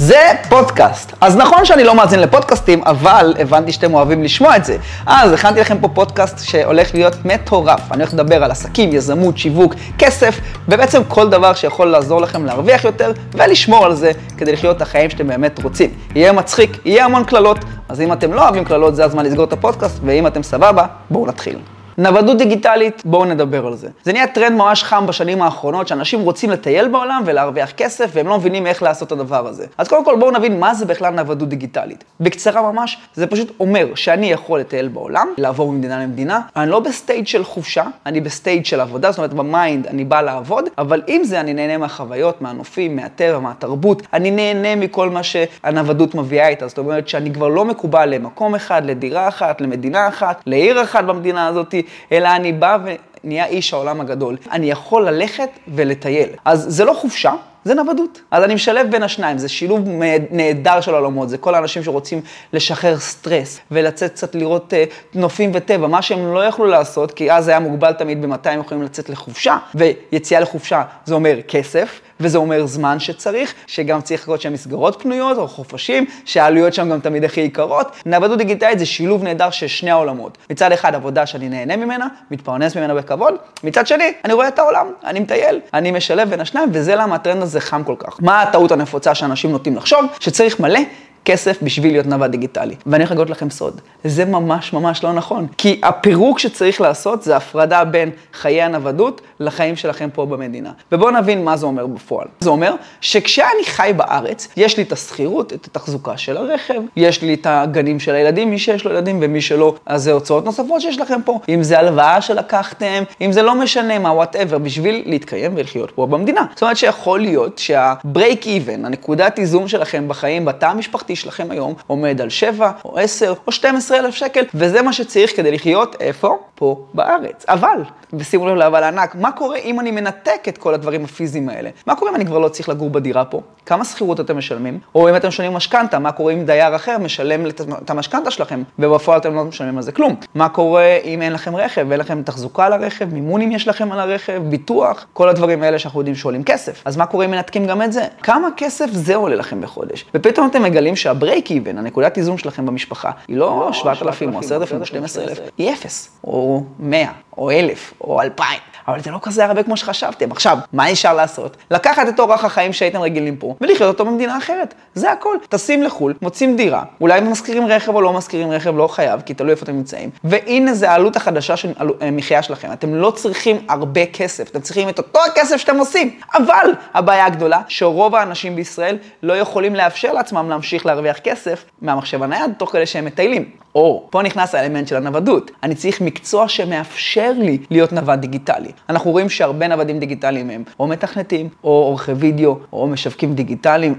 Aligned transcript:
זה 0.00 0.32
פודקאסט. 0.48 1.12
אז 1.20 1.36
נכון 1.36 1.64
שאני 1.64 1.84
לא 1.84 1.94
מאזין 1.94 2.20
לפודקאסטים, 2.20 2.82
אבל 2.86 3.34
הבנתי 3.38 3.72
שאתם 3.72 3.94
אוהבים 3.94 4.22
לשמוע 4.22 4.56
את 4.56 4.64
זה. 4.64 4.76
אז 5.06 5.32
הכנתי 5.32 5.60
לכם 5.60 5.78
פה 5.78 5.88
פודקאסט 5.88 6.44
שהולך 6.44 6.94
להיות 6.94 7.24
מטורף. 7.24 7.92
אני 7.92 8.02
הולך 8.02 8.14
לדבר 8.14 8.44
על 8.44 8.50
עסקים, 8.50 8.92
יזמות, 8.92 9.38
שיווק, 9.38 9.74
כסף, 9.98 10.40
ובעצם 10.68 11.02
כל 11.08 11.30
דבר 11.30 11.54
שיכול 11.54 11.86
לעזור 11.86 12.20
לכם 12.20 12.46
להרוויח 12.46 12.84
יותר 12.84 13.12
ולשמור 13.32 13.84
על 13.84 13.94
זה 13.94 14.10
כדי 14.38 14.52
לחיות 14.52 14.76
את 14.76 14.82
החיים 14.82 15.10
שאתם 15.10 15.28
באמת 15.28 15.62
רוצים. 15.62 15.90
יהיה 16.14 16.32
מצחיק, 16.32 16.78
יהיה 16.84 17.04
המון 17.04 17.24
קללות, 17.24 17.58
אז 17.88 18.00
אם 18.00 18.12
אתם 18.12 18.32
לא 18.32 18.42
אוהבים 18.42 18.64
קללות, 18.64 18.96
זה 18.96 19.04
הזמן 19.04 19.26
לסגור 19.26 19.44
את 19.44 19.52
הפודקאסט, 19.52 20.00
ואם 20.04 20.26
אתם 20.26 20.42
סבבה, 20.42 20.86
בואו 21.10 21.26
נתחיל. 21.26 21.58
נוודות 22.00 22.38
דיגיטלית, 22.38 23.02
בואו 23.04 23.24
נדבר 23.24 23.66
על 23.66 23.76
זה. 23.76 23.88
זה 24.04 24.12
נהיה 24.12 24.26
טרנד 24.26 24.56
ממש 24.56 24.84
חם 24.84 25.06
בשנים 25.06 25.42
האחרונות, 25.42 25.88
שאנשים 25.88 26.20
רוצים 26.20 26.50
לטייל 26.50 26.88
בעולם 26.88 27.22
ולהרוויח 27.26 27.70
כסף, 27.70 28.10
והם 28.12 28.28
לא 28.28 28.38
מבינים 28.38 28.66
איך 28.66 28.82
לעשות 28.82 29.06
את 29.06 29.12
הדבר 29.12 29.46
הזה. 29.46 29.66
אז 29.78 29.88
קודם 29.88 30.04
כל 30.04 30.16
בואו 30.20 30.30
נבין 30.30 30.60
מה 30.60 30.74
זה 30.74 30.86
בכלל 30.86 31.14
נוודות 31.14 31.48
דיגיטלית. 31.48 32.04
בקצרה 32.20 32.72
ממש, 32.72 32.98
זה 33.14 33.26
פשוט 33.26 33.52
אומר 33.60 33.94
שאני 33.94 34.26
יכול 34.26 34.60
לטייל 34.60 34.88
בעולם, 34.88 35.28
לעבור 35.38 35.72
ממדינה 35.72 36.02
למדינה, 36.02 36.40
אני 36.56 36.70
לא 36.70 36.80
ב 36.80 36.88
stage 36.88 37.26
של 37.26 37.44
חופשה, 37.44 37.84
אני 38.06 38.20
ב 38.20 38.27
stage 38.27 38.64
של 38.64 38.80
עבודה, 38.80 39.10
זאת 39.10 39.18
אומרת 39.18 39.34
ב 39.34 39.44
mind 39.44 39.86
אני 39.86 40.04
בא 40.04 40.20
לעבוד, 40.20 40.64
אבל 40.78 41.02
עם 41.06 41.24
זה 41.24 41.40
אני 41.40 41.54
נהנה 41.54 41.78
מהחוויות, 41.78 42.42
מהנופים, 42.42 42.96
מהטבע, 42.96 43.38
מהתרבות, 43.38 44.02
אני 44.12 44.30
נהנה 44.30 44.76
מכל 44.76 45.10
מה 45.10 45.22
שהנוודות 45.22 46.14
מביאה 46.14 46.48
איתה, 46.48 46.68
זאת 46.68 46.78
אומרת 46.78 47.08
שאני 47.08 47.32
כבר 47.32 47.48
לא 47.48 47.64
מקובל 47.64 48.06
למקום 48.06 48.54
אחד, 48.54 48.82
לדירה 48.84 49.28
אחת, 49.28 49.60
למדינה 49.60 50.08
אחת, 50.08 50.42
לעיר 50.46 50.82
אחת 50.82 51.04
במדינה 51.04 51.46
הזאת, 51.46 51.74
אלא 52.12 52.28
אני 52.36 52.52
בא 52.52 52.78
ונהיה 53.24 53.46
איש 53.46 53.72
העולם 53.72 54.00
הגדול. 54.00 54.36
אני 54.50 54.70
יכול 54.70 55.08
ללכת 55.08 55.50
ולטייל. 55.68 56.28
אז 56.44 56.66
זה 56.68 56.84
לא 56.84 56.92
חופשה, 56.92 57.32
זה 57.64 57.74
נוודות. 57.74 58.20
אז 58.30 58.44
אני 58.44 58.54
משלב 58.54 58.90
בין 58.90 59.02
השניים, 59.02 59.38
זה 59.38 59.48
שילוב 59.48 59.88
נהדר 60.30 60.80
של 60.80 60.94
עולמות, 60.94 61.28
זה 61.28 61.38
כל 61.38 61.54
האנשים 61.54 61.82
שרוצים 61.82 62.20
לשחרר 62.52 62.98
סטרס 62.98 63.60
ולצאת 63.70 64.12
קצת 64.12 64.34
לראות 64.34 64.72
uh, 64.72 65.18
נופים 65.18 65.50
וטבע, 65.54 65.86
מה 65.86 66.02
שהם 66.02 66.34
לא 66.34 66.44
יכלו 66.44 66.66
לעשות, 66.66 67.12
כי 67.12 67.32
אז 67.32 67.48
היה 67.48 67.60
מוגבל 67.60 67.92
תמיד 67.92 68.22
במתי 68.22 68.48
הם 68.48 68.60
יכולים 68.60 68.82
לצאת 68.82 69.10
לחופשה, 69.10 69.58
ויציאה 69.74 70.40
לחופשה 70.40 70.82
זה 71.04 71.14
אומר 71.14 71.38
כסף. 71.48 72.00
וזה 72.20 72.38
אומר 72.38 72.66
זמן 72.66 73.00
שצריך, 73.00 73.54
שגם 73.66 74.00
צריך 74.00 74.22
לקרות 74.22 74.40
שם 74.40 74.52
מסגרות 74.52 75.02
פנויות 75.02 75.38
או 75.38 75.48
חופשים, 75.48 76.04
שהעלויות 76.24 76.74
שם 76.74 76.90
גם 76.90 77.00
תמיד 77.00 77.24
הכי 77.24 77.40
יקרות. 77.40 77.96
נוודות 78.06 78.38
דיגיטלית 78.38 78.78
זה 78.78 78.86
שילוב 78.86 79.22
נהדר 79.22 79.50
של 79.50 79.66
שני 79.66 79.90
העולמות. 79.90 80.38
מצד 80.50 80.72
אחד 80.72 80.94
עבודה 80.94 81.26
שאני 81.26 81.48
נהנה 81.48 81.76
ממנה, 81.76 82.06
מתפרנס 82.30 82.76
ממנה 82.76 82.94
בכבוד, 82.94 83.34
מצד 83.64 83.86
שני 83.86 84.12
אני 84.24 84.32
רואה 84.32 84.48
את 84.48 84.58
העולם, 84.58 84.86
אני 85.04 85.20
מטייל, 85.20 85.60
אני 85.74 85.90
משלב 85.90 86.30
בין 86.30 86.40
השניים, 86.40 86.68
וזה 86.72 86.94
למה 86.96 87.14
הטרנד 87.14 87.42
הזה 87.42 87.60
חם 87.60 87.82
כל 87.84 87.94
כך. 87.98 88.16
מה 88.20 88.42
הטעות 88.42 88.72
הנפוצה 88.72 89.14
שאנשים 89.14 89.50
נוטים 89.50 89.76
לחשוב? 89.76 90.04
שצריך 90.20 90.60
מלא 90.60 90.80
כסף 91.24 91.62
בשביל 91.62 91.92
להיות 91.92 92.06
נווד 92.06 92.30
דיגיטלי. 92.30 92.74
ואני 92.86 93.02
הולך 93.02 93.12
לגלות 93.12 93.30
לכם 93.30 93.50
סוד, 93.50 93.80
זה 94.04 94.24
ממש 94.24 94.72
ממש 94.72 95.04
לא 95.04 95.12
נכון. 95.12 95.46
כי 95.58 95.80
הפירוק 95.82 96.38
שצריך 96.38 96.80
לעשות 96.80 97.22
זה 97.22 97.36
הפרדה 97.36 97.84
בין 97.84 98.10
חיי 98.32 98.62
הנוודות 98.62 99.20
לחיים 99.40 99.76
שלכם 99.76 100.08
פה 100.12 100.26
במדינה. 100.26 100.70
ובואו 100.92 101.10
נבין 101.10 101.44
מה 101.44 101.56
זה 101.56 101.66
אומר 101.66 101.86
בפועל. 101.86 102.26
זה 102.40 102.50
אומר 102.50 102.74
שכשאני 103.00 103.64
חי 103.66 103.92
בארץ, 103.96 104.48
יש 104.56 104.76
לי 104.76 104.82
את 104.82 104.92
השכירות, 104.92 105.52
את 105.52 105.66
התחזוקה 105.66 106.16
של 106.16 106.36
הרכב, 106.36 106.80
יש 106.96 107.22
לי 107.22 107.34
את 107.34 107.46
הגנים 107.50 108.00
של 108.00 108.14
הילדים, 108.14 108.50
מי 108.50 108.58
שיש 108.58 108.84
לו 108.84 108.90
ילדים 108.90 109.18
ומי 109.22 109.40
שלא, 109.40 109.74
אז 109.86 110.02
זה 110.02 110.12
הוצאות 110.12 110.44
נוספות 110.44 110.80
שיש 110.80 110.98
לכם 110.98 111.20
פה. 111.24 111.40
אם 111.48 111.62
זה 111.62 111.78
הלוואה 111.78 112.20
שלקחתם, 112.20 113.02
אם 113.20 113.32
זה 113.32 113.42
לא 113.42 113.54
משנה 113.54 113.98
מה, 113.98 114.12
whatever, 114.12 114.58
בשביל 114.58 115.02
להתקיים 115.06 115.52
ולחיות 115.56 115.90
פה 115.90 116.06
במדינה. 116.06 116.46
זאת 116.54 116.62
אומרת 116.62 116.76
שיכול 116.76 117.20
להיות 117.20 117.58
שה-break 117.58 118.44
even, 118.44 118.86
הנקודת 118.86 119.38
איזון 119.38 119.68
שלכם 119.68 120.08
בחיים, 120.08 120.44
בתא 120.44 120.66
המשפחתי 120.66 121.09
שלכם 121.16 121.50
היום 121.50 121.74
עומד 121.86 122.20
על 122.20 122.30
7 122.30 122.72
או 122.84 122.98
10 122.98 123.34
או 123.46 123.52
12 123.52 123.98
אלף 123.98 124.14
שקל, 124.14 124.44
וזה 124.54 124.82
מה 124.82 124.92
שצריך 124.92 125.36
כדי 125.36 125.50
לחיות 125.50 125.96
איפה? 126.00 126.38
פה 126.60 126.84
בארץ. 126.94 127.44
אבל, 127.48 127.82
ושימו 128.12 128.48
לב 128.48 128.54
לאבל 128.54 128.82
הענק, 128.82 129.14
מה 129.14 129.32
קורה 129.32 129.58
אם 129.58 129.80
אני 129.80 129.90
מנתק 129.90 130.48
את 130.48 130.58
כל 130.58 130.74
הדברים 130.74 131.04
הפיזיים 131.04 131.48
האלה? 131.48 131.70
מה 131.86 131.96
קורה 131.96 132.10
אם 132.10 132.16
אני 132.16 132.26
כבר 132.26 132.38
לא 132.38 132.48
צריך 132.48 132.68
לגור 132.68 132.90
בדירה 132.90 133.24
פה? 133.24 133.40
כמה 133.66 133.84
שכירות 133.84 134.20
אתם 134.20 134.38
משלמים? 134.38 134.78
או 134.94 135.08
אם 135.08 135.16
אתם 135.16 135.28
משלמים 135.28 135.52
משכנתה, 135.52 135.98
מה 135.98 136.12
קורה 136.12 136.32
אם 136.32 136.44
דייר 136.44 136.76
אחר 136.76 136.98
משלם 136.98 137.46
את 137.84 137.90
המשכנתה 137.90 138.30
שלכם, 138.30 138.62
ובפועל 138.78 139.18
אתם 139.18 139.34
לא 139.34 139.44
משלמים 139.44 139.76
על 139.76 139.82
זה 139.82 139.92
כלום? 139.92 140.16
מה 140.34 140.48
קורה 140.48 140.98
אם 141.04 141.22
אין 141.22 141.32
לכם 141.32 141.56
רכב, 141.56 141.86
ואין 141.88 142.00
לכם 142.00 142.22
תחזוקה 142.22 142.66
על 142.66 142.72
הרכב, 142.72 143.14
מימון 143.14 143.42
אם 143.42 143.52
יש 143.52 143.68
לכם 143.68 143.92
על 143.92 144.00
הרכב, 144.00 144.42
ביטוח, 144.44 145.06
כל 145.12 145.28
הדברים 145.28 145.62
האלה 145.62 145.78
שאנחנו 145.78 146.00
יודעים 146.00 146.16
שעולים 146.16 146.44
כסף. 146.44 146.82
אז 146.84 146.96
מה 146.96 147.06
קורה 147.06 147.24
אם 147.24 147.30
מנתקים 147.30 147.66
גם 147.66 147.82
את 147.82 147.92
זה? 147.92 148.06
כמה 148.22 148.48
כסף 148.56 148.86
זה 148.90 149.16
עולה 149.16 149.36
לכם 149.36 149.60
בחודש? 149.60 150.04
ופתאום 150.14 150.48
אתם 150.48 150.62
מגלים 150.62 150.96
שהברייק 150.96 151.50
איבן, 151.50 151.78
הנקודת 151.78 152.18
איזון 152.18 152.38
שלכם 152.38 152.66
במשפחה, 152.66 153.10
היא 153.28 153.36
לא 153.36 153.70
7,000 153.72 154.34
או 154.34 154.38
10,000 154.38 154.80
או 154.80 154.86
12,000, 154.86 155.38
היא 155.58 155.72
0 155.72 156.08
או 156.24 156.49
100 156.78 157.06
או 157.38 157.50
1,000 157.50 157.94
או 158.00 158.22
2,000. 158.22 158.70
אבל 158.88 159.00
זה 159.00 159.10
לא 159.10 159.18
כזה 159.22 159.44
הרבה 159.44 159.62
כמו 159.62 159.76
שחשבתם. 159.76 160.32
עכשיו, 160.32 160.58
מה 160.72 160.92
נשאר 160.92 161.14
לעשות? 161.14 161.56
לקחת 161.70 162.08
את 162.08 162.20
אורח 162.20 162.44
החיים 162.44 162.72
שהייתם 162.72 163.00
רגילים 163.00 163.36
פה, 163.36 163.54
ולחיות 163.60 163.88
אותו 163.88 164.04
במדינה 164.04 164.38
אחרת. 164.38 164.74
זה 164.94 165.12
הכל. 165.12 165.36
טסים 165.48 165.82
לחו"ל, 165.82 166.14
מוצאים 166.22 166.56
דירה, 166.56 166.82
אולי 167.00 167.20
משכירים 167.20 167.66
רכב 167.66 167.94
או 167.94 168.00
לא 168.00 168.12
משכירים 168.12 168.50
רכב, 168.50 168.76
לא 168.76 168.86
חייב, 168.86 169.20
כי 169.20 169.34
תלוי 169.34 169.50
איפה 169.50 169.64
אתם 169.64 169.72
נמצאים. 169.72 170.10
והנה 170.24 170.74
זה 170.74 170.90
העלות 170.90 171.16
החדשה 171.16 171.56
של 171.56 171.72
אה, 172.02 172.10
מחיה 172.10 172.42
שלכם. 172.42 172.72
אתם 172.72 172.94
לא 172.94 173.10
צריכים 173.10 173.56
הרבה 173.68 174.06
כסף, 174.06 174.50
אתם 174.50 174.60
צריכים 174.60 174.88
את 174.88 174.98
אותו 174.98 175.18
הכסף 175.30 175.56
שאתם 175.56 175.78
עושים. 175.78 176.20
אבל 176.34 176.74
הבעיה 176.94 177.26
הגדולה, 177.26 177.60
שרוב 177.68 178.14
האנשים 178.14 178.56
בישראל 178.56 178.96
לא 179.22 179.32
יכולים 179.32 179.74
לאפשר 179.74 180.12
לעצמם 180.12 180.50
להמשיך 180.50 180.86
להרוויח 180.86 181.18
כסף 181.18 181.64
מהמחשב 181.82 182.22
הנייד, 182.22 182.52
תוך 182.58 182.72
כדי 182.72 182.86
שהם 182.86 183.04
מטיילים. 183.04 183.50
או, 183.74 184.06
פה 184.10 184.22
נכנס 184.22 184.54
האלמנט 184.54 184.88
של 184.88 184.96
הנוודות. 184.96 185.50
אני 185.62 185.74
צריך 185.74 186.00
מקצוע 186.00 186.48
שמאפשר 186.48 187.32
לי 187.36 187.58
להיות 187.70 187.92
נווד 187.92 188.20
דיגיטלי. 188.20 188.70
אנחנו 188.88 189.10
רואים 189.10 189.28
שהרבה 189.28 189.68
נוודים 189.68 189.98
דיגיטליים 189.98 190.50
הם 190.50 190.62
או 190.80 190.86
מתכנתים, 190.86 191.48
או 191.64 191.70
עורכי 191.70 192.12
וידאו, 192.12 192.58
או 192.72 192.86
משווקים 192.86 193.34
דיגיטליים, 193.34 193.94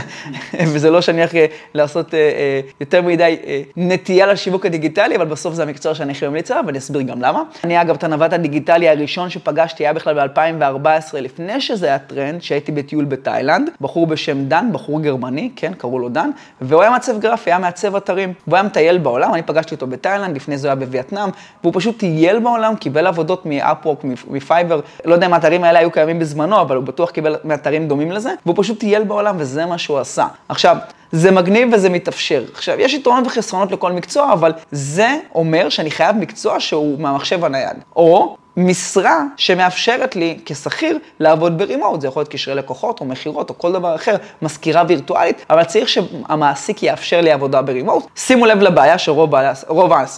וזה 0.72 0.90
לא 0.90 1.00
שאני 1.00 1.18
הולך 1.18 1.32
לעשות 1.74 2.14
אה, 2.14 2.18
אה, 2.18 2.60
יותר 2.80 3.02
מדי 3.02 3.36
אה, 3.46 3.62
נטייה 3.76 4.26
לשיווק 4.26 4.66
הדיגיטלי, 4.66 5.16
אבל 5.16 5.26
בסוף 5.26 5.54
זה 5.54 5.62
המקצוע 5.62 5.94
שאני 5.94 6.12
הכי 6.12 6.28
ממליץ 6.28 6.50
עליו, 6.50 6.64
ואני 6.66 6.78
אסביר 6.78 7.02
גם 7.02 7.22
למה. 7.22 7.42
אני 7.64 7.80
אגב, 7.80 7.94
את 7.94 8.04
הנווד 8.04 8.34
הדיגיטלי 8.34 8.88
הראשון 8.88 9.30
שפגשתי 9.30 9.84
היה 9.84 9.92
בכלל 9.92 10.28
ב-2014, 10.28 11.16
לפני 11.20 11.60
שזה 11.60 11.86
היה 11.86 11.98
טרנד, 11.98 12.42
שהייתי 12.42 12.72
בטיול 12.72 13.04
בתאילנד, 13.04 13.70
בחור 13.80 14.06
בשם 14.06 14.44
דן, 14.44 14.68
בחור 14.72 15.00
גרמני, 15.00 15.50
כן, 15.56 15.72
קראו 15.74 15.98
לו 15.98 16.08
דן, 16.08 16.30
והוא 16.60 16.82
היה 16.82 16.90
מעצב 16.90 17.20
גרפי, 17.20 17.50
היה 17.50 17.58
מעצב 17.58 17.96
אתרים. 17.96 18.32
והוא 18.46 18.56
היה 18.56 18.61
מטייל 18.62 18.98
בעולם, 18.98 19.34
אני 19.34 19.42
פגשתי 19.42 19.74
אותו 19.74 19.86
בתאילנד, 19.86 20.36
לפני 20.36 20.58
זה 20.58 20.68
היה 20.68 20.74
בווייטנאם, 20.74 21.30
והוא 21.62 21.72
פשוט 21.76 21.98
טייל 21.98 22.38
בעולם, 22.38 22.76
קיבל 22.76 23.06
עבודות 23.06 23.46
מאפוורק, 23.46 24.04
מפייבר, 24.30 24.80
לא 25.04 25.14
יודע 25.14 25.26
אם 25.26 25.34
האתרים 25.34 25.64
האלה 25.64 25.78
היו 25.78 25.90
קיימים 25.90 26.18
בזמנו, 26.18 26.60
אבל 26.60 26.76
הוא 26.76 26.84
בטוח 26.84 27.10
קיבל 27.10 27.36
מאתרים 27.44 27.88
דומים 27.88 28.12
לזה, 28.12 28.30
והוא 28.46 28.56
פשוט 28.58 28.80
טייל 28.80 29.04
בעולם 29.04 29.36
וזה 29.38 29.66
מה 29.66 29.78
שהוא 29.78 29.98
עשה. 29.98 30.26
עכשיו, 30.48 30.76
זה 31.12 31.30
מגניב 31.30 31.68
וזה 31.72 31.90
מתאפשר. 31.90 32.44
עכשיו, 32.54 32.80
יש 32.80 32.94
יתרונות 32.94 33.26
וחסרונות 33.26 33.72
לכל 33.72 33.92
מקצוע, 33.92 34.32
אבל 34.32 34.52
זה 34.70 35.16
אומר 35.34 35.68
שאני 35.68 35.90
חייב 35.90 36.16
מקצוע 36.16 36.60
שהוא 36.60 37.00
מהמחשב 37.00 37.44
הנייד. 37.44 37.76
או 37.96 38.36
משרה 38.56 39.22
שמאפשרת 39.36 40.16
לי 40.16 40.38
כשכיר 40.44 40.98
לעבוד 41.20 41.58
ב 41.58 41.63
remote, 41.63 42.00
זה 42.00 42.06
יכול 42.06 42.20
להיות 42.20 42.28
קשרי 42.28 42.54
לקוחות 42.54 43.00
או 43.00 43.04
מכירות 43.04 43.50
או 43.50 43.58
כל 43.58 43.72
דבר 43.72 43.94
אחר, 43.94 44.16
מזכירה 44.42 44.82
וירטואלית, 44.88 45.46
אבל 45.50 45.64
צריך 45.64 45.88
שהמעסיק 45.88 46.82
יאפשר 46.82 47.20
לי 47.20 47.32
עבודה 47.32 47.62
ב 47.62 47.67
remote. 47.67 48.06
שימו 48.16 48.46
לב 48.46 48.60
לבעיה 48.60 48.98
שרוב 48.98 49.34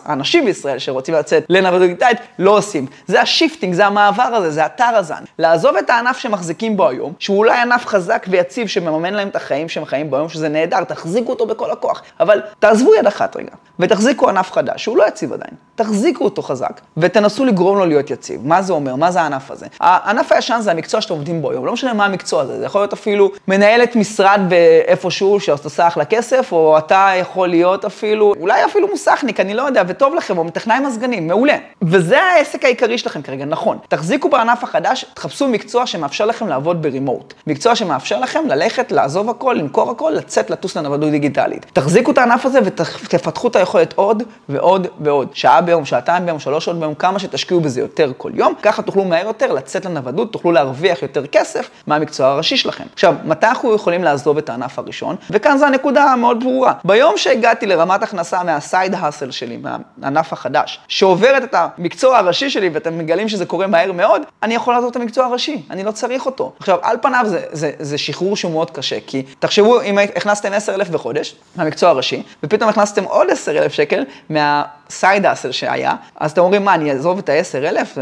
האנשים 0.05 0.45
בישראל 0.45 0.79
שרוצים 0.79 1.15
לצאת 1.15 1.45
לנוודות 1.49 1.81
דיגיטלית 1.81 2.19
לא 2.39 2.59
עושים. 2.59 2.87
זה 3.07 3.21
ה 3.21 3.26
shifting, 3.26 3.75
זה 3.75 3.87
המעבר 3.87 4.23
הזה, 4.23 4.51
זה 4.51 4.65
הטרזן. 4.65 5.23
לעזוב 5.39 5.77
את 5.77 5.91
הענף 5.91 6.19
שמחזיקים 6.19 6.77
בו 6.77 6.89
היום, 6.89 7.13
שהוא 7.19 7.39
אולי 7.39 7.61
ענף 7.61 7.87
חזק 7.87 8.27
ויציב 8.29 8.69
שמממן 8.69 9.15
להם 9.15 9.29
את 9.29 9.37
החיים 9.37 9.69
שהם 9.69 9.85
חיים 9.85 10.11
בו 10.11 10.17
היום, 10.17 10.29
שזה 10.29 10.49
נהדר, 10.49 10.85
תחזיקו 10.85 11.33
אותו 11.33 11.47
בכל 11.47 11.71
הכוח, 11.71 12.03
אבל 12.21 12.41
תעזבו 12.59 12.95
יד 12.95 13.07
אחת 13.07 13.37
רגע, 13.37 13.53
ותחזיקו 13.79 14.29
ענף 14.29 14.53
חדש, 14.53 14.83
שהוא 14.83 14.97
לא 14.97 15.09
יציב 15.09 15.33
עדיין. 15.33 15.53
תחזיקו 15.77 16.25
אותו 16.25 16.43
חזק, 16.43 16.81
ותנסו 16.97 17.45
לגרום 17.45 17.79
לו 17.79 17.87
להיות 17.87 18.11
יציב. 18.11 18.47
מה 18.47 18.63
זה 18.63 18.73
אומר? 18.73 18.97
מה 18.97 19.11
זה 19.11 19.21
הענף 19.21 19.51
הזה? 19.51 19.67
הענף 19.81 20.33
הישן 20.33 20.59
זה 20.61 20.71
המקצוע 20.71 21.01
שאתם 21.01 21.15
עובדים 21.15 21.43
בו 21.43 21.51
היום, 21.51 21.67
לא 21.67 21.73
משנה 21.73 21.93
מה 21.93 22.05
המקצוע 22.05 22.43
הזה, 22.43 22.59
זה 22.59 22.65
יכול 22.65 22.81
להיות 22.81 22.93
אפילו 22.93 23.31
מנהלת 23.49 23.97
משרד 23.97 24.41
באיפשהו 24.49 25.41
שעושה 25.41 25.87
אחלה 25.87 26.05
כסף, 26.05 26.53
או 26.53 26.79
אתה 26.79 27.11
יכול 27.21 27.49
להיות 27.49 27.85
אפילו, 27.85 28.35
אולי 28.41 28.65
אפילו 28.65 28.89
מוסכניק, 28.89 29.41
אני 29.41 29.55
לא 29.55 29.63
יודע, 29.63 29.83
וטוב 29.87 30.15
לכם, 30.15 30.39
או 30.39 30.45
מטכנאי 30.45 30.81
מזגנים, 30.81 31.27
מעולה. 31.29 31.57
וזה 31.83 32.23
העסק 32.23 32.65
העיקרי 32.65 32.99
שלכם 32.99 33.23
כרגע, 33.23 33.45
נכון. 33.45 33.79
תחזיקו 33.89 34.29
בענף 34.29 34.65
החדש, 34.65 35.05
תחפשו 35.15 35.49
מקצוע 35.49 35.87
שמאפשר 35.87 36.27
לכם 36.27 36.49
לעבוד 36.49 36.83
ברימוט. 36.83 37.35
מקצוע 37.47 37.77
שמאפשר 37.77 38.21
לכם 38.21 38.45
ללכת, 38.49 38.93
לעזוב 38.93 39.31
הכל, 39.31 39.57
למכור 39.59 39.91
הכל, 39.91 40.11
לצאת, 40.11 40.51
לטוס 40.51 40.77
לנוודות 40.77 41.11
דיגיטלית. 41.11 41.67
תחזיקו 41.73 42.11
את 42.11 42.19
הענף 42.19 42.47
הזה 42.47 42.59
ותפתחו 42.65 43.49
את 43.49 43.57
היכולת 43.57 43.93
עוד 43.97 44.23
ועוד 44.49 44.87
ועוד. 45.01 45.29
שעה 45.33 45.61
ביום, 45.67 45.85
שעתיים 45.85 46.27
ביום, 46.27 46.39
שלוש 46.39 46.65
שעות 46.65 46.81
ביום, 46.81 46.95
כמה 46.95 47.19
שתשקיעו 47.19 47.61
בזה 47.61 47.81
יותר 47.81 48.13
כל 48.17 48.31
יום, 48.35 48.55
ככה 48.63 48.83
תוכלו 48.83 49.05
מהר 49.05 49.27
יותר 49.27 49.53
לצאת 49.53 49.85
לנוודות, 49.85 50.33
תוכלו 50.33 50.53
להרוויח 50.53 51.03
יותר 51.03 51.27
כסף 51.27 51.71
מהמקצוע 51.87 52.27
הראשי 52.27 52.57
שלכם. 52.57 52.85
עכשיו, 52.93 53.15
מתי 53.25 53.47
אנחנו 53.47 53.75
יכולים 53.75 54.05
לעזוב 54.05 54.39
את 54.39 54.49
הענף 54.49 54.79
הראשון? 54.79 55.17
וכאן 55.31 55.59
זו 55.59 55.67
הנקודה 55.67 56.05
המאוד 56.05 56.41
ברורה. 56.41 56.73
ביום 56.85 57.17
שהגעתי 57.17 57.67
לרמת 57.67 58.03
הכנסה 58.03 58.43
מהסייד 58.43 58.95
האסל 58.95 59.31
שלי, 59.31 59.59
מהענף 59.99 60.33
החדש, 60.33 60.81
שעוברת 60.89 61.45
את 61.45 61.55
המקצוע 61.55 62.19
הראשי 62.19 62.51
שלי, 62.51 62.69
ואתם 62.69 62.99
מגלים 62.99 63.29
שזה 63.29 63.47
קורה 63.47 63.67
מהר 63.67 63.93
מאוד, 63.93 64.23
אני 64.43 64.55
יכול 64.55 64.75
לעזוב 64.75 64.91
את 64.91 64.97
המקצוע 64.97 65.27
הראשי, 65.27 65.63
אני 65.71 65.85
לא 65.85 65.91
צריך 65.91 66.27
אותו. 66.27 66.53
עכשיו, 66.59 66.79
על 66.83 66.97
פניו 67.03 67.25
זה, 67.29 67.41
זה, 67.53 67.71
זה 67.79 67.99
שחרור 67.99 68.37
שהוא 68.37 68.53
מאוד 68.53 68.71
קשה, 68.71 68.99
כי 69.07 69.23
תחשבו, 69.39 69.81
אם 69.81 69.99
הכנסתם 69.99 70.53
10,000 70.53 70.91
בחודש 70.91 71.35
מהמקצוע 71.57 71.91
הראשי, 71.91 72.23
ופתאום 72.43 72.71
הכנסתם 72.71 73.05
עוד 73.05 73.31
10,000 73.31 73.73
שקל 73.73 74.05
מה... 74.31 74.63
סייד 74.91 75.27
אסל 75.27 75.53
שהיה, 75.53 75.95
אז 76.17 76.31
אתם 76.31 76.41
אומרים, 76.41 76.65
מה, 76.65 76.75
אני 76.75 76.93
אעזוב 76.93 77.19
את 77.19 77.29
ה-10,000? 77.29 77.99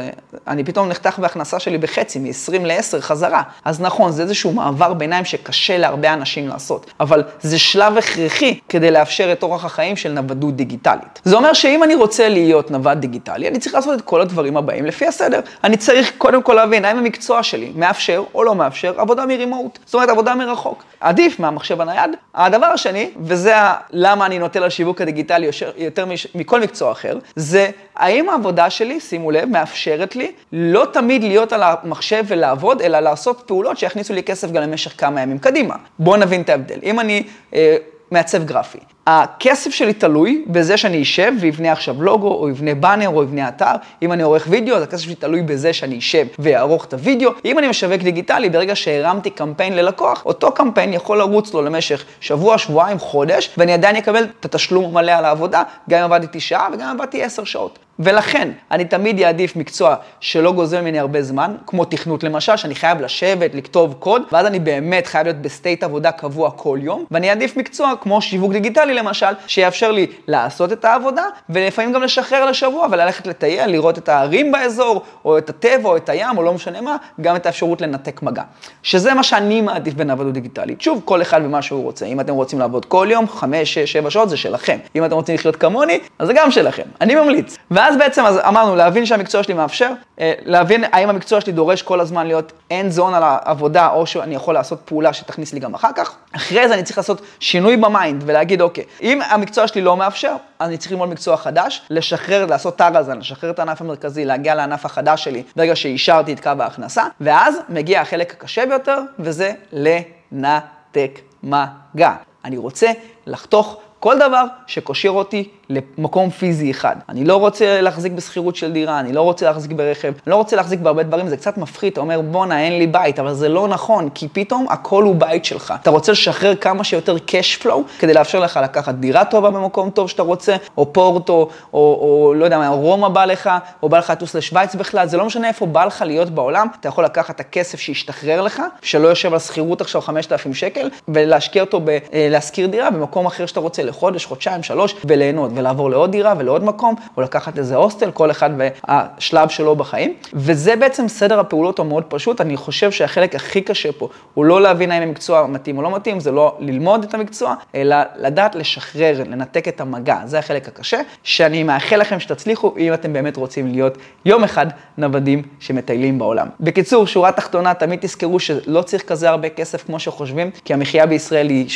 אני 0.46 0.64
פתאום 0.64 0.88
נחתך 0.88 1.18
בהכנסה 1.18 1.58
שלי 1.58 1.78
בחצי, 1.78 2.18
מ-20 2.18 2.58
ל-10 2.62 3.00
חזרה. 3.00 3.42
אז 3.64 3.80
נכון, 3.80 4.12
זה 4.12 4.22
איזשהו 4.22 4.52
מעבר 4.52 4.94
ביניים 4.94 5.24
שקשה 5.24 5.78
להרבה 5.78 6.12
אנשים 6.12 6.48
לעשות, 6.48 6.90
אבל 7.00 7.22
זה 7.40 7.58
שלב 7.58 7.98
הכרחי 7.98 8.58
כדי 8.68 8.90
לאפשר 8.90 9.32
את 9.32 9.42
אורח 9.42 9.64
החיים 9.64 9.96
של 9.96 10.12
נוודות 10.12 10.56
דיגיטלית. 10.56 11.20
זה 11.24 11.36
אומר 11.36 11.52
שאם 11.52 11.82
אני 11.82 11.94
רוצה 11.94 12.28
להיות 12.28 12.70
נווד 12.70 12.98
דיגיטלי, 12.98 13.48
אני 13.48 13.58
צריך 13.58 13.74
לעשות 13.74 13.98
את 13.98 14.04
כל 14.04 14.20
הדברים 14.20 14.56
הבאים 14.56 14.86
לפי 14.86 15.06
הסדר. 15.06 15.40
אני 15.64 15.76
צריך 15.76 16.12
קודם 16.18 16.42
כל 16.42 16.54
להבין 16.54 16.84
האם 16.84 16.98
המקצוע 16.98 17.42
שלי 17.42 17.72
מאפשר 17.76 18.24
או 18.34 18.44
לא 18.44 18.54
מאפשר 18.54 19.00
עבודה 19.00 19.26
מרימוט, 19.26 19.78
זאת 19.84 19.94
אומרת 19.94 20.08
עבודה 20.08 20.34
מרחוק. 20.34 20.84
עדיף 21.00 21.40
מהמחשב 21.40 21.80
הנייד. 21.80 22.10
הדבר 22.34 22.66
השני, 22.66 23.10
וזה 23.20 23.54
למה 23.90 24.26
אני 24.26 24.38
נוטה 24.38 24.60
לשיווק 24.60 25.00
הדיגיטלי 25.00 25.50
יותר 25.76 26.06
מכל 26.34 26.62
מקצוע 26.72 26.92
אחר, 26.92 27.18
זה 27.36 27.70
האם 27.96 28.28
העבודה 28.28 28.70
שלי, 28.70 29.00
שימו 29.00 29.30
לב, 29.30 29.48
מאפשרת 29.48 30.16
לי 30.16 30.32
לא 30.52 30.86
תמיד 30.92 31.24
להיות 31.24 31.52
על 31.52 31.62
המחשב 31.62 32.24
ולעבוד, 32.28 32.82
אלא 32.82 33.00
לעשות 33.00 33.42
פעולות 33.46 33.78
שיכניסו 33.78 34.14
לי 34.14 34.22
כסף 34.22 34.50
גם 34.50 34.62
למשך 34.62 34.94
כמה 34.98 35.20
ימים 35.20 35.38
קדימה. 35.38 35.74
בואו 35.98 36.16
נבין 36.16 36.42
את 36.42 36.48
ההבדל. 36.48 36.78
אם 36.82 37.00
אני... 37.00 37.22
אה, 37.54 37.76
מעצב 38.12 38.44
גרפי. 38.44 38.78
הכסף 39.06 39.70
שלי 39.70 39.92
תלוי 39.92 40.44
בזה 40.46 40.76
שאני 40.76 41.02
אשב 41.02 41.32
ואבנה 41.40 41.72
עכשיו 41.72 42.02
לוגו, 42.02 42.28
או 42.28 42.50
אבנה 42.50 42.74
באנר, 42.74 43.08
או 43.08 43.22
אבנה 43.22 43.48
אתר. 43.48 43.72
אם 44.02 44.12
אני 44.12 44.22
עורך 44.22 44.46
וידאו, 44.50 44.76
אז 44.76 44.82
הכסף 44.82 45.04
שלי 45.04 45.14
תלוי 45.14 45.42
בזה 45.42 45.72
שאני 45.72 45.98
אשב 45.98 46.26
ואערוך 46.38 46.84
את 46.84 46.94
הוידאו. 46.94 47.30
אם 47.44 47.58
אני 47.58 47.68
משווק 47.68 48.02
דיגיטלי, 48.02 48.50
ברגע 48.50 48.76
שהרמתי 48.76 49.30
קמפיין 49.30 49.76
ללקוח, 49.76 50.22
אותו 50.26 50.52
קמפיין 50.52 50.92
יכול 50.92 51.18
לרוץ 51.18 51.54
לו 51.54 51.62
למשך 51.62 52.04
שבוע, 52.20 52.58
שבועיים, 52.58 52.98
חודש, 52.98 53.50
ואני 53.56 53.72
עדיין 53.72 53.96
אקבל 53.96 54.26
את 54.40 54.44
התשלום 54.44 54.94
מלא 54.94 55.12
על 55.12 55.24
העבודה, 55.24 55.62
גם 55.90 55.98
אם 55.98 56.04
עבדתי 56.12 56.40
שעה 56.40 56.68
וגם 56.72 56.88
אם 56.88 57.00
עבדתי 57.00 57.22
עשר 57.22 57.44
שעות. 57.44 57.78
ולכן, 57.98 58.48
אני 58.70 58.84
תמיד 58.84 59.20
אעדיף 59.20 59.56
מקצוע 59.56 59.94
שלא 60.20 60.52
גוזל 60.52 60.80
ממני 60.80 60.98
הרבה 60.98 61.22
זמן, 61.22 61.54
כמו 61.66 61.84
תכנות 61.84 62.24
למשל, 62.24 62.56
שאני 62.56 62.74
חייב 62.74 63.00
לשבת, 63.00 63.54
לכתוב 63.54 63.94
קוד, 63.98 64.22
ואז 64.32 64.46
אני 64.46 64.58
באמת 64.58 65.06
חייב 65.06 65.26
להיות 65.26 65.42
ב 65.42 65.49
state 65.49 65.82
עבודה 65.82 66.12
קבוע 66.12 66.50
כל 66.50 66.78
יום, 66.82 67.04
ואני 67.10 67.30
אעדיף 67.30 67.56
מקצוע 67.56 67.92
כמו 68.00 68.22
שיווק 68.22 68.52
דיגיטלי 68.52 68.91
למשל, 68.92 69.26
שיאפשר 69.46 69.92
לי 69.92 70.06
לעשות 70.28 70.72
את 70.72 70.84
העבודה, 70.84 71.24
ולפעמים 71.50 71.92
גם 71.92 72.02
לשחרר 72.02 72.44
לשבוע 72.44 72.86
וללכת 72.90 73.26
לטייל, 73.26 73.70
לראות 73.70 73.98
את 73.98 74.08
הערים 74.08 74.52
באזור, 74.52 75.02
או 75.24 75.38
את 75.38 75.50
הטבע, 75.50 75.88
או 75.88 75.96
את 75.96 76.08
הים, 76.08 76.38
או 76.38 76.42
לא 76.42 76.52
משנה 76.54 76.80
מה, 76.80 76.96
גם 77.20 77.36
את 77.36 77.46
האפשרות 77.46 77.80
לנתק 77.80 78.22
מגע. 78.22 78.42
שזה 78.82 79.14
מה 79.14 79.22
שאני 79.22 79.60
מעדיף 79.60 79.94
בין 79.94 80.10
עבודות 80.10 80.32
דיגיטלית. 80.32 80.80
שוב, 80.80 81.02
כל 81.04 81.22
אחד 81.22 81.40
ומה 81.44 81.62
שהוא 81.62 81.82
רוצה. 81.82 82.06
אם 82.06 82.20
אתם 82.20 82.34
רוצים 82.34 82.58
לעבוד 82.58 82.84
כל 82.84 83.08
יום, 83.10 83.28
חמש, 83.28 83.74
שש, 83.74 83.92
שבע 83.92 84.10
שעות, 84.10 84.28
זה 84.28 84.36
שלכם. 84.36 84.78
אם 84.96 85.04
אתם 85.04 85.14
רוצים 85.14 85.34
לחיות 85.34 85.56
כמוני, 85.56 86.00
אז 86.18 86.26
זה 86.26 86.32
גם 86.36 86.50
שלכם. 86.50 86.82
אני 87.00 87.14
ממליץ. 87.14 87.56
ואז 87.70 87.96
בעצם 87.96 88.24
אז 88.24 88.38
אמרנו, 88.38 88.76
להבין 88.76 89.06
שהמקצוע 89.06 89.42
שלי 89.42 89.54
מאפשר, 89.54 89.90
אה, 90.20 90.32
להבין 90.44 90.84
האם 90.92 91.08
המקצוע 91.08 91.40
שלי 91.40 91.52
דורש 91.52 91.82
כל 91.82 92.00
הזמן 92.00 92.26
להיות 92.26 92.52
hands 92.70 92.98
on 92.98 93.14
על 93.14 93.22
העבודה, 93.22 93.88
או 93.88 94.06
שאני 94.06 94.34
יכול 94.34 94.54
לעשות 94.54 94.80
פעולה 94.84 95.12
שתכניס 95.12 95.52
לי 95.52 95.60
גם 95.60 95.74
אחר 95.74 95.90
כך. 95.96 96.14
אחרי 96.32 96.68
זה 96.68 96.74
אני 96.74 96.82
צריך 96.82 96.98
לעשות 96.98 97.22
שינוי 97.40 97.76
ב 97.76 97.85
mind 97.85 98.22
ולהגיד, 98.26 98.60
אוקיי, 98.60 98.81
אם 99.02 99.22
המקצוע 99.22 99.68
שלי 99.68 99.80
לא 99.80 99.96
מאפשר, 99.96 100.34
אני 100.60 100.78
צריך 100.78 100.92
ללמוד 100.92 101.08
מקצוע 101.08 101.36
חדש, 101.36 101.82
לשחרר, 101.90 102.46
לעשות 102.46 102.78
את 102.78 102.92
הזה, 102.94 103.14
לשחרר 103.14 103.50
את 103.50 103.58
הענף 103.58 103.80
המרכזי, 103.80 104.24
להגיע 104.24 104.54
לענף 104.54 104.84
החדש 104.84 105.24
שלי, 105.24 105.42
ברגע 105.56 105.76
שאישרתי 105.76 106.32
את 106.32 106.40
קו 106.40 106.50
ההכנסה, 106.60 107.04
ואז 107.20 107.56
מגיע 107.68 108.00
החלק 108.00 108.32
הקשה 108.32 108.66
ביותר, 108.66 108.98
וזה 109.18 109.52
לנתק 109.72 111.20
מגע. 111.42 112.12
אני 112.44 112.56
רוצה 112.56 112.90
לחתוך 113.26 113.80
כל 114.00 114.16
דבר 114.18 114.44
שקושר 114.66 115.08
אותי 115.08 115.48
למקום 115.70 116.30
פיזי 116.30 116.70
אחד. 116.70 116.96
אני 117.08 117.24
לא 117.24 117.36
רוצה 117.36 117.80
להחזיק 117.80 118.12
בשכירות 118.12 118.56
של 118.56 118.72
דירה, 118.72 119.00
אני 119.00 119.12
לא 119.12 119.22
רוצה 119.22 119.46
להחזיק 119.46 119.72
ברכב, 119.72 120.08
אני 120.08 120.30
לא 120.30 120.36
רוצה 120.36 120.56
להחזיק 120.56 120.80
בהרבה 120.80 121.02
דברים, 121.02 121.28
זה 121.28 121.36
קצת 121.36 121.58
מפחיד, 121.58 121.92
אתה 121.92 122.00
אומר 122.00 122.20
בואנ'ה 122.20 122.62
אין 122.62 122.78
לי 122.78 122.86
בית, 122.86 123.18
אבל 123.18 123.34
זה 123.34 123.48
לא 123.48 123.68
נכון, 123.68 124.08
כי 124.14 124.28
פתאום 124.32 124.66
הכל 124.70 125.02
הוא 125.02 125.16
בית 125.16 125.44
שלך. 125.44 125.74
אתה 125.82 125.90
רוצה 125.90 126.12
לשחרר 126.12 126.54
כמה 126.54 126.84
שיותר 126.84 127.16
cash 127.16 127.62
flow 127.62 127.98
כדי 127.98 128.14
לאפשר 128.14 128.40
לך 128.40 128.60
לקחת 128.62 128.94
דירה 128.94 129.24
טובה 129.24 129.50
במקום 129.50 129.90
טוב 129.90 130.08
שאתה 130.08 130.22
רוצה, 130.22 130.56
או 130.76 130.92
פורטו, 130.92 131.48
או, 131.72 131.78
או 131.78 132.34
לא 132.34 132.44
יודע 132.44 132.58
מה, 132.58 132.68
רומא 132.68 133.08
בא 133.08 133.24
לך, 133.24 133.50
או 133.82 133.88
בא 133.88 133.98
לך 133.98 134.10
לטוס 134.10 134.34
לשוויץ 134.34 134.74
בכלל, 134.74 135.06
זה 135.06 135.16
לא 135.16 135.24
משנה 135.24 135.48
איפה 135.48 135.66
בא 135.66 135.84
לך 135.84 136.02
להיות 136.06 136.30
בעולם, 136.30 136.66
אתה 136.80 136.88
יכול 136.88 137.04
לקחת 137.04 137.34
את 137.34 137.40
הכסף 137.40 137.80
שישתחרר 137.80 138.40
לך, 138.40 138.62
שלא 138.82 139.08
יושב 139.08 139.32
על 139.32 139.38
שכירות 139.38 139.80
עכשיו 139.80 140.00
5,000 140.00 140.54
שקל, 140.54 140.90
ולהשקיע 141.08 141.62
אותו 141.62 141.80
בלהשכיר 141.80 142.66
דירה 142.66 142.90
במקום 142.90 143.26
אחר 143.26 143.46
שאתה 143.46 143.60
רוצה, 143.60 143.82
לחודש, 143.82 144.24
חודשיים, 144.24 144.62
שלוש, 144.62 144.94
וליהנות. 145.04 145.51
ולעבור 145.54 145.90
לעוד 145.90 146.12
דירה 146.12 146.34
ולעוד 146.38 146.64
מקום, 146.64 146.94
או 147.16 147.22
לקחת 147.22 147.58
איזה 147.58 147.76
הוסטל, 147.76 148.10
כל 148.10 148.30
אחד 148.30 148.50
והשלב 148.58 149.48
שלו 149.48 149.76
בחיים. 149.76 150.14
וזה 150.34 150.76
בעצם 150.76 151.08
סדר 151.08 151.40
הפעולות 151.40 151.78
המאוד 151.78 152.04
פשוט. 152.08 152.40
אני 152.40 152.56
חושב 152.56 152.90
שהחלק 152.90 153.34
הכי 153.34 153.60
קשה 153.60 153.92
פה 153.92 154.08
הוא 154.34 154.44
לא 154.44 154.62
להבין 154.62 154.90
האם 154.90 155.02
המקצוע 155.02 155.46
מתאים 155.46 155.78
או 155.78 155.82
לא 155.82 155.96
מתאים, 155.96 156.20
זה 156.20 156.30
לא 156.30 156.56
ללמוד 156.60 157.04
את 157.04 157.14
המקצוע, 157.14 157.54
אלא 157.74 157.96
לדעת 158.16 158.54
לשחרר, 158.54 159.22
לנתק 159.26 159.68
את 159.68 159.80
המגע. 159.80 160.18
זה 160.24 160.38
החלק 160.38 160.68
הקשה, 160.68 161.00
שאני 161.22 161.62
מאחל 161.62 161.96
לכם 161.96 162.20
שתצליחו, 162.20 162.74
אם 162.78 162.94
אתם 162.94 163.12
באמת 163.12 163.36
רוצים 163.36 163.68
להיות 163.72 163.98
יום 164.24 164.44
אחד 164.44 164.66
נוודים 164.98 165.42
שמטיילים 165.60 166.18
בעולם. 166.18 166.46
בקיצור, 166.60 167.06
שורה 167.06 167.32
תחתונה, 167.32 167.74
תמיד 167.74 167.98
תזכרו 168.02 168.40
שלא 168.40 168.82
צריך 168.82 169.02
כזה 169.02 169.28
הרבה 169.30 169.48
כסף 169.48 169.84
כמו 169.86 169.98
שחושבים, 169.98 170.50
כי 170.64 170.74
המחיה 170.74 171.06
בישראל 171.06 171.48
היא 171.48 171.66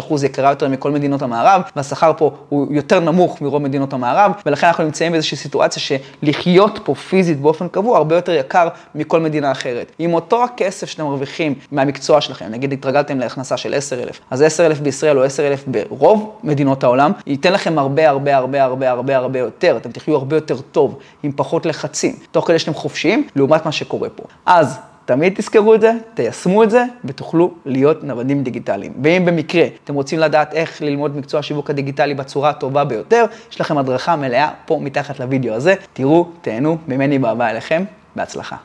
35% 0.00 0.26
יקרה 0.26 0.50
יותר 0.50 0.68
מכל 0.68 0.90
מדינות 0.90 1.22
המערב, 1.22 1.62
והשכר 1.76 2.12
פה 2.16 2.30
הוא 2.48 2.66
יותר 2.70 3.00
נמוך 3.04 3.40
מרוב 3.42 3.62
מדינות 3.62 3.92
המערב, 3.92 4.32
ולכן 4.46 4.66
אנחנו 4.66 4.84
נמצאים 4.84 5.12
באיזושהי 5.12 5.36
סיטואציה 5.36 5.82
שלחיות 6.22 6.80
פה 6.84 6.94
פיזית 6.94 7.40
באופן 7.40 7.68
קבוע 7.68 7.96
הרבה 7.96 8.14
יותר 8.14 8.32
יקר 8.32 8.68
מכל 8.94 9.20
מדינה 9.20 9.52
אחרת. 9.52 9.92
עם 9.98 10.14
אותו 10.14 10.44
הכסף 10.44 10.88
שאתם 10.88 11.04
מרוויחים 11.04 11.54
מהמקצוע 11.72 12.20
שלכם, 12.20 12.46
נגיד 12.50 12.72
התרגלתם 12.72 13.20
להכנסה 13.20 13.56
של 13.56 13.74
10,000, 13.74 14.20
אז 14.30 14.42
10,000 14.42 14.80
בישראל 14.80 15.18
או 15.18 15.24
10,000 15.24 15.64
ברוב 15.66 16.38
מדינות 16.44 16.84
העולם, 16.84 17.12
ייתן 17.26 17.52
לכם 17.52 17.78
הרבה 17.78 18.08
הרבה 18.08 18.36
הרבה 18.36 18.62
הרבה 18.62 18.90
הרבה 18.90 19.16
הרבה 19.16 19.38
יותר, 19.38 19.76
אתם 19.76 19.90
תחיו 19.92 20.14
הרבה 20.16 20.36
יותר 20.36 20.60
טוב, 20.60 20.98
עם 21.22 21.32
פחות 21.36 21.66
לחצים, 21.66 22.16
תוך 22.30 22.48
כדי 22.48 22.58
שאתם 22.58 22.74
חופשיים, 22.74 23.28
לעומת 23.36 23.66
מה 23.66 23.72
שקורה 23.72 24.08
פה. 24.08 24.22
אז 24.46 24.78
תמיד 25.04 25.32
תזכרו 25.36 25.74
את 25.74 25.80
זה, 25.80 25.92
תיישמו 26.14 26.62
את 26.62 26.70
זה, 26.70 26.84
ותוכלו 27.04 27.54
להיות 27.64 28.04
נוודים 28.04 28.42
דיגיטליים. 28.42 28.92
ואם 29.02 29.24
במקרה 29.26 29.66
אתם 29.84 29.94
רוצים 29.94 30.18
לדעת 30.18 30.54
איך 30.54 30.82
ללמוד 30.82 31.16
מקצוע 31.16 31.40
השיווק 31.40 31.70
הדיגיטלי 31.70 32.14
בצורה 32.14 32.50
הטובה 32.50 32.84
ביותר, 32.84 33.24
יש 33.50 33.60
לכם 33.60 33.78
הדרכה 33.78 34.16
מלאה 34.16 34.50
פה 34.66 34.78
מתחת 34.82 35.20
לוידאו 35.20 35.54
הזה. 35.54 35.74
תראו, 35.92 36.28
תהנו, 36.42 36.78
ממני 36.88 37.18
באהבה 37.18 37.50
אליכם, 37.50 37.84
בהצלחה. 38.16 38.56